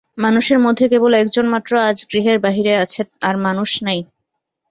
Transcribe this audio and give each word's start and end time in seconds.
মানুষের 0.17 0.59
মধ্যে 0.65 0.85
কেবল 0.91 1.11
একজন 1.15 1.45
মাত্র 1.53 1.71
আজ 1.81 1.97
গৃহের 2.11 2.37
বাহিরে 2.45 2.73
আছে–আর 2.83 3.35
মানুষ 3.47 3.69
নাই। 3.85 3.99